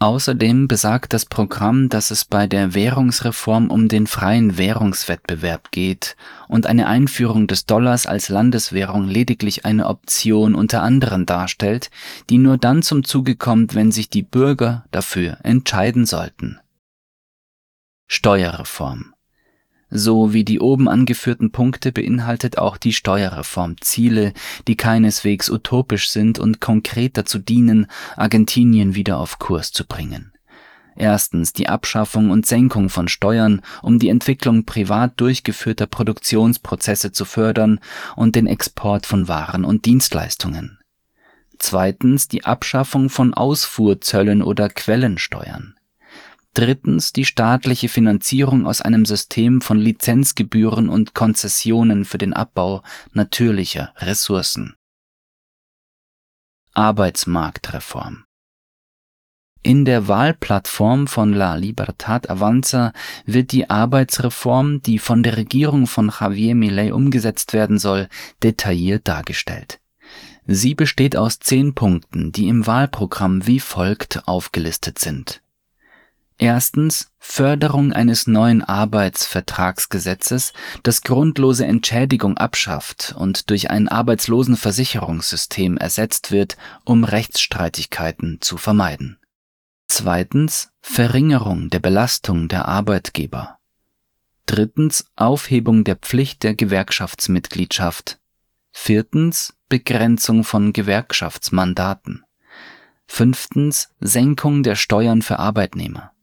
Außerdem 0.00 0.68
besagt 0.68 1.12
das 1.12 1.24
Programm, 1.24 1.88
dass 1.88 2.10
es 2.10 2.24
bei 2.24 2.46
der 2.46 2.74
Währungsreform 2.74 3.70
um 3.70 3.88
den 3.88 4.06
freien 4.06 4.58
Währungswettbewerb 4.58 5.70
geht 5.70 6.16
und 6.48 6.66
eine 6.66 6.88
Einführung 6.88 7.46
des 7.46 7.64
Dollars 7.64 8.06
als 8.06 8.28
Landeswährung 8.28 9.06
lediglich 9.06 9.64
eine 9.64 9.86
Option 9.86 10.54
unter 10.54 10.82
anderen 10.82 11.26
darstellt, 11.26 11.90
die 12.28 12.38
nur 12.38 12.58
dann 12.58 12.82
zum 12.82 13.04
Zuge 13.04 13.36
kommt, 13.36 13.74
wenn 13.74 13.92
sich 13.92 14.10
die 14.10 14.22
Bürger 14.22 14.84
dafür 14.90 15.38
entscheiden 15.42 16.06
sollten. 16.06 16.58
Steuerreform 18.06 19.13
so 19.90 20.32
wie 20.32 20.44
die 20.44 20.60
oben 20.60 20.88
angeführten 20.88 21.52
Punkte 21.52 21.92
beinhaltet 21.92 22.58
auch 22.58 22.76
die 22.76 22.92
Steuerreform 22.92 23.80
Ziele, 23.80 24.32
die 24.66 24.76
keineswegs 24.76 25.50
utopisch 25.50 26.10
sind 26.10 26.38
und 26.38 26.60
konkret 26.60 27.16
dazu 27.16 27.38
dienen, 27.38 27.86
Argentinien 28.16 28.94
wieder 28.94 29.18
auf 29.18 29.38
Kurs 29.38 29.72
zu 29.72 29.86
bringen. 29.86 30.32
Erstens 30.96 31.52
die 31.52 31.68
Abschaffung 31.68 32.30
und 32.30 32.46
Senkung 32.46 32.88
von 32.88 33.08
Steuern, 33.08 33.62
um 33.82 33.98
die 33.98 34.08
Entwicklung 34.08 34.64
privat 34.64 35.20
durchgeführter 35.20 35.86
Produktionsprozesse 35.86 37.10
zu 37.10 37.24
fördern 37.24 37.80
und 38.14 38.36
den 38.36 38.46
Export 38.46 39.06
von 39.06 39.26
Waren 39.26 39.64
und 39.64 39.86
Dienstleistungen. 39.86 40.78
Zweitens 41.58 42.28
die 42.28 42.44
Abschaffung 42.44 43.10
von 43.10 43.34
Ausfuhrzöllen 43.34 44.42
oder 44.42 44.68
Quellensteuern. 44.68 45.73
Drittens 46.54 47.12
die 47.12 47.24
staatliche 47.24 47.88
Finanzierung 47.88 48.64
aus 48.66 48.80
einem 48.80 49.04
System 49.04 49.60
von 49.60 49.76
Lizenzgebühren 49.76 50.88
und 50.88 51.12
Konzessionen 51.12 52.04
für 52.04 52.18
den 52.18 52.32
Abbau 52.32 52.82
natürlicher 53.12 53.92
Ressourcen. 53.98 54.76
Arbeitsmarktreform 56.72 58.24
in 59.66 59.86
der 59.86 60.08
Wahlplattform 60.08 61.06
von 61.06 61.32
La 61.32 61.54
Libertad 61.54 62.28
Avanza 62.28 62.92
wird 63.24 63.50
die 63.50 63.70
Arbeitsreform, 63.70 64.82
die 64.82 64.98
von 64.98 65.22
der 65.22 65.38
Regierung 65.38 65.86
von 65.86 66.12
Javier 66.20 66.54
Milei 66.54 66.92
umgesetzt 66.92 67.54
werden 67.54 67.78
soll, 67.78 68.08
detailliert 68.42 69.08
dargestellt. 69.08 69.80
Sie 70.46 70.74
besteht 70.74 71.16
aus 71.16 71.38
zehn 71.38 71.74
Punkten, 71.74 72.30
die 72.30 72.48
im 72.48 72.66
Wahlprogramm 72.66 73.46
wie 73.46 73.58
folgt 73.58 74.28
aufgelistet 74.28 74.98
sind 74.98 75.40
Erstens 76.38 77.12
Förderung 77.18 77.92
eines 77.92 78.26
neuen 78.26 78.62
Arbeitsvertragsgesetzes, 78.62 80.52
das 80.82 81.02
grundlose 81.02 81.64
Entschädigung 81.64 82.36
abschafft 82.36 83.14
und 83.16 83.50
durch 83.50 83.70
ein 83.70 83.88
Arbeitslosenversicherungssystem 83.88 85.76
ersetzt 85.76 86.32
wird, 86.32 86.56
um 86.84 87.04
Rechtsstreitigkeiten 87.04 88.38
zu 88.40 88.56
vermeiden. 88.56 89.18
Zweitens 89.86 90.70
Verringerung 90.80 91.70
der 91.70 91.78
Belastung 91.78 92.48
der 92.48 92.66
Arbeitgeber. 92.66 93.58
Drittens 94.46 95.06
Aufhebung 95.16 95.84
der 95.84 95.96
Pflicht 95.96 96.42
der 96.42 96.54
Gewerkschaftsmitgliedschaft. 96.54 98.18
Viertens 98.72 99.54
Begrenzung 99.68 100.42
von 100.42 100.72
Gewerkschaftsmandaten. 100.72 102.24
Fünftens 103.06 103.90
Senkung 104.00 104.62
der 104.62 104.74
Steuern 104.74 105.22
für 105.22 105.38
Arbeitnehmer. 105.38 106.13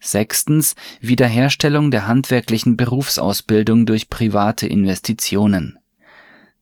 Sechstens 0.00 0.76
Wiederherstellung 1.00 1.90
der 1.90 2.06
handwerklichen 2.06 2.76
Berufsausbildung 2.76 3.84
durch 3.84 4.08
private 4.08 4.66
Investitionen. 4.66 5.78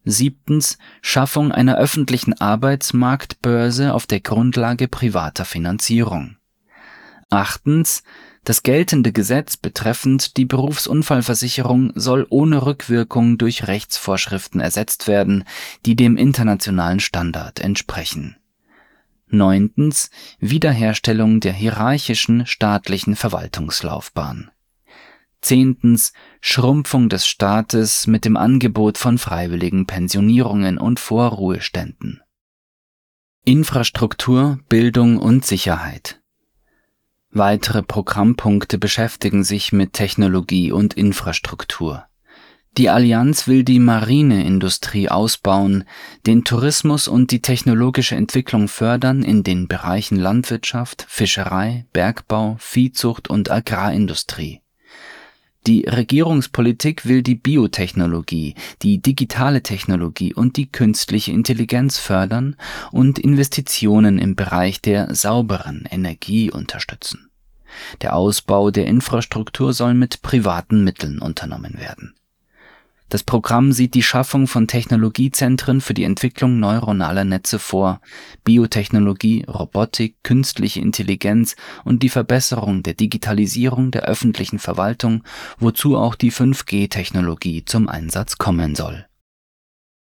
Siebtens 0.04 0.78
Schaffung 1.02 1.52
einer 1.52 1.76
öffentlichen 1.76 2.40
Arbeitsmarktbörse 2.40 3.94
auf 3.94 4.06
der 4.06 4.20
Grundlage 4.20 4.88
privater 4.88 5.44
Finanzierung. 5.44 6.36
Achtens 7.30 8.02
Das 8.42 8.62
geltende 8.62 9.12
Gesetz 9.12 9.56
betreffend 9.56 10.36
die 10.36 10.46
Berufsunfallversicherung 10.46 11.92
soll 11.94 12.26
ohne 12.30 12.64
Rückwirkung 12.64 13.38
durch 13.38 13.68
Rechtsvorschriften 13.68 14.60
ersetzt 14.60 15.06
werden, 15.06 15.44
die 15.84 15.94
dem 15.94 16.16
internationalen 16.16 17.00
Standard 17.00 17.60
entsprechen 17.60 18.37
Neuntens 19.30 20.10
Wiederherstellung 20.40 21.40
der 21.40 21.52
hierarchischen 21.52 22.46
staatlichen 22.46 23.16
Verwaltungslaufbahn. 23.16 24.50
Zehntens 25.40 26.12
Schrumpfung 26.40 27.08
des 27.08 27.26
Staates 27.26 28.06
mit 28.06 28.24
dem 28.24 28.36
Angebot 28.36 28.98
von 28.98 29.18
freiwilligen 29.18 29.86
Pensionierungen 29.86 30.78
und 30.78 30.98
Vorruheständen. 30.98 32.20
Infrastruktur, 33.44 34.58
Bildung 34.68 35.18
und 35.18 35.44
Sicherheit. 35.46 36.20
Weitere 37.30 37.82
Programmpunkte 37.82 38.78
beschäftigen 38.78 39.44
sich 39.44 39.72
mit 39.72 39.92
Technologie 39.92 40.72
und 40.72 40.94
Infrastruktur 40.94 42.07
Die 42.78 42.90
Allianz 42.90 43.48
will 43.48 43.64
die 43.64 43.80
Marineindustrie 43.80 45.08
ausbauen, 45.08 45.82
den 46.26 46.44
Tourismus 46.44 47.08
und 47.08 47.32
die 47.32 47.42
technologische 47.42 48.14
Entwicklung 48.14 48.68
fördern 48.68 49.24
in 49.24 49.42
den 49.42 49.66
Bereichen 49.66 50.16
Landwirtschaft, 50.16 51.04
Fischerei, 51.08 51.86
Bergbau, 51.92 52.54
Viehzucht 52.60 53.28
und 53.28 53.50
Agrarindustrie. 53.50 54.60
Die 55.66 55.86
Regierungspolitik 55.88 57.04
will 57.04 57.24
die 57.24 57.34
Biotechnologie, 57.34 58.54
die 58.82 59.02
digitale 59.02 59.64
Technologie 59.64 60.32
und 60.32 60.56
die 60.56 60.70
künstliche 60.70 61.32
Intelligenz 61.32 61.98
fördern 61.98 62.54
und 62.92 63.18
Investitionen 63.18 64.20
im 64.20 64.36
Bereich 64.36 64.80
der 64.80 65.12
sauberen 65.16 65.84
Energie 65.90 66.52
unterstützen. 66.52 67.28
Der 68.02 68.14
Ausbau 68.14 68.70
der 68.70 68.86
Infrastruktur 68.86 69.72
soll 69.72 69.94
mit 69.94 70.22
privaten 70.22 70.84
Mitteln 70.84 71.18
unternommen 71.18 71.76
werden 71.76 72.14
das 73.08 73.24
Programm 73.24 73.72
sieht 73.72 73.94
die 73.94 74.02
Schaffung 74.02 74.46
von 74.46 74.66
Technologiezentren 74.66 75.80
für 75.80 75.94
die 75.94 76.04
Entwicklung 76.04 76.60
neuronaler 76.60 77.24
Netze 77.24 77.58
vor, 77.58 78.00
Biotechnologie, 78.44 79.44
Robotik, 79.48 80.16
künstliche 80.22 80.80
Intelligenz 80.80 81.56
und 81.84 82.02
die 82.02 82.10
Verbesserung 82.10 82.82
der 82.82 82.94
Digitalisierung 82.94 83.90
der 83.90 84.02
öffentlichen 84.02 84.58
Verwaltung, 84.58 85.22
wozu 85.58 85.96
auch 85.96 86.14
die 86.14 86.32
5G-Technologie 86.32 87.64
zum 87.64 87.88
Einsatz 87.88 88.36
kommen 88.36 88.74
soll. 88.74 89.06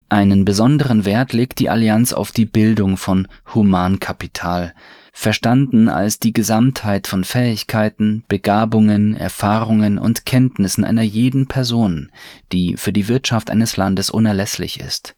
Einen 0.09 0.45
besonderen 0.45 1.05
Wert 1.05 1.33
legt 1.33 1.59
die 1.59 1.69
Allianz 1.69 2.13
auf 2.13 2.31
die 2.31 2.45
Bildung 2.45 2.97
von 2.97 3.27
Humankapital, 3.53 4.73
verstanden 5.17 5.87
als 5.87 6.19
die 6.19 6.33
Gesamtheit 6.33 7.07
von 7.07 7.23
Fähigkeiten, 7.23 8.25
Begabungen, 8.27 9.15
Erfahrungen 9.15 9.97
und 9.97 10.25
Kenntnissen 10.25 10.83
einer 10.83 11.03
jeden 11.03 11.47
Person, 11.47 12.11
die 12.51 12.75
für 12.75 12.91
die 12.91 13.07
Wirtschaft 13.07 13.49
eines 13.49 13.77
Landes 13.77 14.09
unerlässlich 14.09 14.81
ist. 14.81 15.15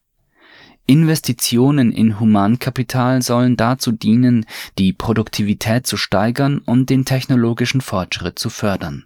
Investitionen 0.85 1.91
in 1.91 2.19
Humankapital 2.19 3.23
sollen 3.23 3.57
dazu 3.57 3.91
dienen, 3.91 4.45
die 4.77 4.93
Produktivität 4.93 5.87
zu 5.87 5.97
steigern 5.97 6.59
und 6.59 6.91
den 6.91 7.03
technologischen 7.03 7.81
Fortschritt 7.81 8.37
zu 8.37 8.49
fördern 8.51 9.05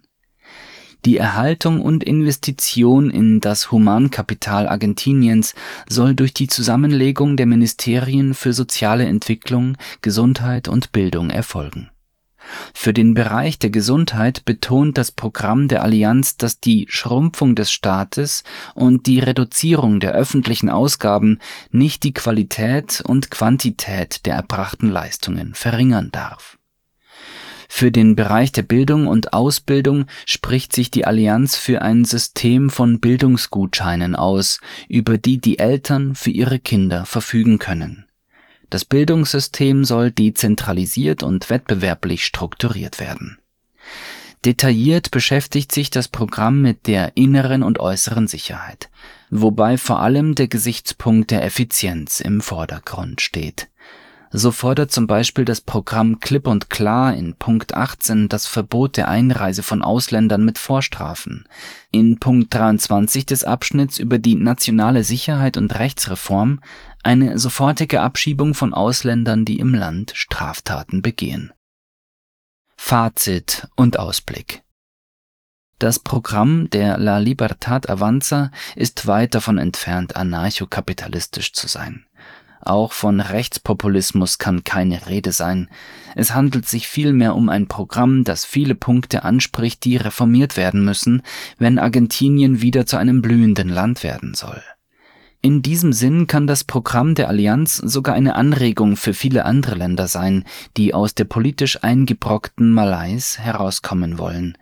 die 1.04 1.16
Erhaltung 1.16 1.80
und 1.80 2.04
Investition 2.04 3.10
in 3.10 3.40
das 3.40 3.70
Humankapital 3.70 4.68
Argentiniens 4.68 5.54
soll 5.88 6.14
durch 6.14 6.32
die 6.32 6.46
Zusammenlegung 6.46 7.36
der 7.36 7.46
Ministerien 7.46 8.34
für 8.34 8.52
soziale 8.52 9.04
Entwicklung, 9.06 9.76
Gesundheit 10.00 10.68
und 10.68 10.92
Bildung 10.92 11.30
erfolgen. 11.30 11.90
Für 12.74 12.92
den 12.92 13.14
Bereich 13.14 13.58
der 13.58 13.70
Gesundheit 13.70 14.44
betont 14.44 14.98
das 14.98 15.12
Programm 15.12 15.68
der 15.68 15.82
Allianz, 15.82 16.36
dass 16.36 16.60
die 16.60 16.86
Schrumpfung 16.88 17.54
des 17.54 17.70
Staates 17.70 18.42
und 18.74 19.06
die 19.06 19.20
Reduzierung 19.20 20.00
der 20.00 20.12
öffentlichen 20.12 20.68
Ausgaben 20.68 21.38
nicht 21.70 22.02
die 22.02 22.14
Qualität 22.14 23.02
und 23.06 23.30
Quantität 23.30 24.26
der 24.26 24.34
erbrachten 24.34 24.90
Leistungen 24.90 25.54
verringern 25.54 26.10
darf 26.10 26.58
für 27.74 27.90
den 27.90 28.16
Bereich 28.16 28.52
der 28.52 28.62
Bildung 28.62 29.06
und 29.06 29.32
Ausbildung 29.32 30.04
spricht 30.26 30.74
sich 30.74 30.90
die 30.90 31.06
Allianz 31.06 31.56
für 31.56 31.80
ein 31.80 32.04
System 32.04 32.68
von 32.68 33.00
Bildungsgutscheinen 33.00 34.14
aus, 34.14 34.60
über 34.88 35.16
die 35.16 35.38
die 35.38 35.58
Eltern 35.58 36.14
für 36.14 36.30
ihre 36.30 36.58
Kinder 36.58 37.06
verfügen 37.06 37.58
können. 37.58 38.04
Das 38.68 38.84
Bildungssystem 38.84 39.86
soll 39.86 40.10
dezentralisiert 40.10 41.22
und 41.22 41.48
wettbewerblich 41.48 42.26
strukturiert 42.26 43.00
werden. 43.00 43.38
Detailliert 44.44 45.10
beschäftigt 45.10 45.72
sich 45.72 45.88
das 45.88 46.08
Programm 46.08 46.60
mit 46.60 46.86
der 46.86 47.16
inneren 47.16 47.62
und 47.62 47.80
äußeren 47.80 48.28
Sicherheit, 48.28 48.90
wobei 49.30 49.78
vor 49.78 50.00
allem 50.00 50.34
der 50.34 50.48
Gesichtspunkt 50.48 51.30
der 51.30 51.42
Effizienz 51.42 52.20
im 52.20 52.42
Vordergrund 52.42 53.22
steht 53.22 53.68
so 54.32 54.50
fordert 54.50 54.90
zum 54.90 55.06
Beispiel 55.06 55.44
das 55.44 55.60
Programm 55.60 56.18
klipp 56.18 56.46
und 56.46 56.70
klar 56.70 57.14
in 57.14 57.34
Punkt 57.34 57.74
18 57.74 58.28
das 58.28 58.46
Verbot 58.46 58.96
der 58.96 59.08
Einreise 59.08 59.62
von 59.62 59.82
Ausländern 59.82 60.44
mit 60.44 60.58
Vorstrafen. 60.58 61.46
In 61.90 62.18
Punkt 62.18 62.54
23 62.54 63.26
des 63.26 63.44
Abschnitts 63.44 63.98
über 63.98 64.18
die 64.18 64.34
nationale 64.34 65.04
Sicherheit 65.04 65.56
und 65.56 65.78
Rechtsreform 65.78 66.60
eine 67.02 67.38
sofortige 67.38 68.00
Abschiebung 68.00 68.54
von 68.54 68.72
Ausländern, 68.72 69.44
die 69.44 69.58
im 69.58 69.74
Land 69.74 70.12
Straftaten 70.14 71.02
begehen. 71.02 71.52
Fazit 72.76 73.68
und 73.76 73.98
Ausblick 73.98 74.62
das 75.82 75.98
Programm 75.98 76.70
der 76.70 76.96
La 76.96 77.18
Libertad 77.18 77.90
Avanza 77.90 78.52
ist 78.76 79.08
weit 79.08 79.34
davon 79.34 79.58
entfernt, 79.58 80.14
anarchokapitalistisch 80.14 81.52
zu 81.54 81.66
sein. 81.66 82.06
Auch 82.64 82.92
von 82.92 83.20
Rechtspopulismus 83.20 84.38
kann 84.38 84.62
keine 84.62 85.08
Rede 85.08 85.32
sein. 85.32 85.68
Es 86.14 86.32
handelt 86.32 86.66
sich 86.68 86.86
vielmehr 86.86 87.34
um 87.34 87.48
ein 87.48 87.66
Programm, 87.66 88.22
das 88.22 88.44
viele 88.44 88.76
Punkte 88.76 89.24
anspricht, 89.24 89.84
die 89.84 89.96
reformiert 89.96 90.56
werden 90.56 90.84
müssen, 90.84 91.22
wenn 91.58 91.80
Argentinien 91.80 92.62
wieder 92.62 92.86
zu 92.86 92.96
einem 92.96 93.20
blühenden 93.20 93.68
Land 93.68 94.04
werden 94.04 94.34
soll. 94.34 94.62
In 95.44 95.60
diesem 95.60 95.92
Sinn 95.92 96.28
kann 96.28 96.46
das 96.46 96.62
Programm 96.62 97.16
der 97.16 97.28
Allianz 97.28 97.78
sogar 97.78 98.14
eine 98.14 98.36
Anregung 98.36 98.94
für 98.94 99.12
viele 99.12 99.44
andere 99.44 99.74
Länder 99.74 100.06
sein, 100.06 100.44
die 100.76 100.94
aus 100.94 101.16
der 101.16 101.24
politisch 101.24 101.82
eingebrockten 101.82 102.72
Malays 102.72 103.40
herauskommen 103.40 104.18
wollen. 104.18 104.56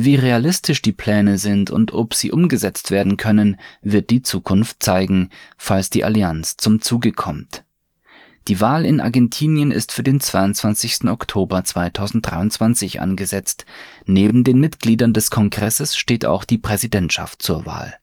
Wie 0.00 0.14
realistisch 0.14 0.80
die 0.80 0.92
Pläne 0.92 1.38
sind 1.38 1.72
und 1.72 1.92
ob 1.92 2.14
sie 2.14 2.30
umgesetzt 2.30 2.92
werden 2.92 3.16
können, 3.16 3.56
wird 3.82 4.10
die 4.10 4.22
Zukunft 4.22 4.80
zeigen, 4.80 5.30
falls 5.56 5.90
die 5.90 6.04
Allianz 6.04 6.56
zum 6.56 6.80
Zuge 6.80 7.10
kommt. 7.10 7.64
Die 8.46 8.60
Wahl 8.60 8.84
in 8.84 9.00
Argentinien 9.00 9.72
ist 9.72 9.90
für 9.90 10.04
den 10.04 10.20
22. 10.20 11.08
Oktober 11.08 11.64
2023 11.64 13.00
angesetzt. 13.00 13.66
Neben 14.06 14.44
den 14.44 14.60
Mitgliedern 14.60 15.14
des 15.14 15.32
Kongresses 15.32 15.96
steht 15.96 16.24
auch 16.24 16.44
die 16.44 16.58
Präsidentschaft 16.58 17.42
zur 17.42 17.66
Wahl. 17.66 17.98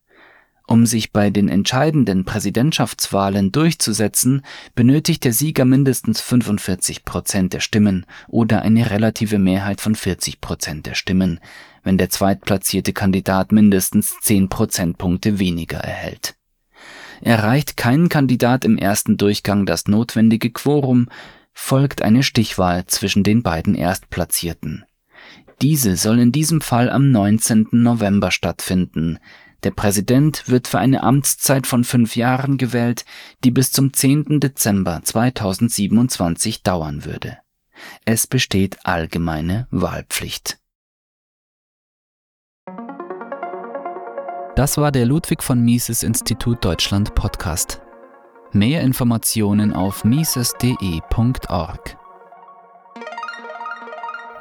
Um 0.68 0.88
sich 0.88 1.12
bei 1.12 1.30
den 1.30 1.48
entscheidenden 1.48 2.26
Präsidentschaftswahlen 2.26 3.52
durchzusetzen, 3.52 4.42
benötigt 4.74 5.24
der 5.24 5.32
Sieger 5.32 5.64
mindestens 5.64 6.22
45 6.22 7.06
Prozent 7.06 7.54
der 7.54 7.60
Stimmen 7.60 8.06
oder 8.28 8.64
eine 8.64 8.90
relative 8.90 9.38
Mehrheit 9.38 9.80
von 9.80 9.94
40 9.94 10.42
Prozent 10.42 10.88
der 10.88 10.96
Stimmen, 10.96 11.40
wenn 11.84 12.00
der 12.00 12.10
zweitplatzierte 12.10 12.94
Kandidat 12.94 13.52
mindestens 13.52 14.16
10 14.22 14.50
Prozentpunkte 14.50 15.38
weniger 15.38 15.78
erhält. 15.78 16.36
Erreicht 17.22 17.78
kein 17.78 18.10
Kandidat 18.10 18.66
im 18.66 18.78
ersten 18.78 19.18
Durchgang 19.18 19.66
das 19.68 19.88
notwendige 19.88 20.50
Quorum, 20.50 21.08
folgt 21.54 22.02
eine 22.02 22.24
Stichwahl 22.24 22.86
zwischen 22.88 23.24
den 23.24 23.44
beiden 23.44 23.76
Erstplatzierten. 23.76 24.84
Diese 25.62 25.96
soll 25.96 26.20
in 26.20 26.34
diesem 26.34 26.60
Fall 26.60 26.90
am 26.90 27.12
19. 27.12 27.68
November 27.72 28.32
stattfinden, 28.32 29.20
der 29.66 29.72
Präsident 29.72 30.48
wird 30.48 30.68
für 30.68 30.78
eine 30.78 31.02
Amtszeit 31.02 31.66
von 31.66 31.84
fünf 31.84 32.16
Jahren 32.16 32.58
gewählt, 32.58 33.04
die 33.44 33.50
bis 33.50 33.72
zum 33.72 33.92
10. 33.94 34.40
Dezember 34.40 35.02
2027 35.04 36.62
dauern 36.62 37.04
würde. 37.04 37.40
Es 38.06 38.28
besteht 38.28 38.78
allgemeine 38.86 39.68
Wahlpflicht. 39.72 40.60
Das 44.56 44.78
war 44.78 44.92
der 44.92 45.08
Ludwig 45.08 45.44
von 45.44 45.60
Mises 45.66 46.04
Institut 46.04 46.64
Deutschland 46.64 47.16
Podcast. 47.16 47.82
Mehr 48.52 48.82
Informationen 48.82 49.74
auf 49.74 50.06
mises.de.org. 50.06 51.98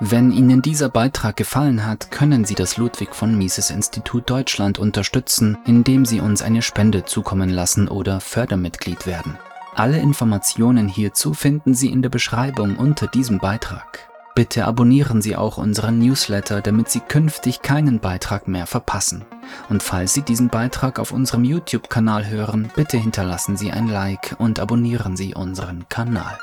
Wenn 0.07 0.33
Ihnen 0.33 0.61
dieser 0.61 0.91
Beitrag 0.91 1.35
gefallen 1.35 1.87
hat, 1.87 2.11
können 2.11 2.45
Sie 2.45 2.55
das 2.55 2.77
Ludwig 2.77 3.15
von 3.15 3.39
Mises 3.39 3.71
Institut 3.71 4.29
Deutschland 4.29 4.79
unterstützen, 4.79 5.57
indem 5.65 6.05
Sie 6.05 6.21
uns 6.21 6.43
eine 6.43 6.61
Spende 6.61 7.07
zukommen 7.07 7.49
lassen 7.49 7.89
oder 7.89 8.21
Fördermitglied 8.21 9.07
werden. 9.07 9.39
Alle 9.75 9.99
Informationen 9.99 10.89
hierzu 10.89 11.33
finden 11.33 11.73
Sie 11.73 11.91
in 11.91 12.03
der 12.03 12.11
Beschreibung 12.11 12.77
unter 12.77 13.07
diesem 13.07 13.39
Beitrag. 13.39 14.11
Bitte 14.35 14.67
abonnieren 14.67 15.23
Sie 15.23 15.37
auch 15.37 15.57
unseren 15.57 16.01
Newsletter, 16.01 16.61
damit 16.61 16.91
Sie 16.91 17.01
künftig 17.01 17.63
keinen 17.63 17.99
Beitrag 18.01 18.47
mehr 18.47 18.67
verpassen. 18.67 19.25
Und 19.71 19.83
falls 19.83 20.13
Sie 20.13 20.23
diesen 20.23 20.51
Beitrag 20.51 20.99
auf 20.99 21.13
unserem 21.13 21.45
YouTube-Kanal 21.45 22.29
hören, 22.29 22.71
bitte 22.77 22.99
hinterlassen 22.99 23.57
Sie 23.57 23.73
ein 23.73 23.89
Like 23.89 24.37
und 24.39 24.61
abonnieren 24.61 25.17
Sie 25.17 25.35
unseren 25.35 25.89
Kanal. 25.89 26.37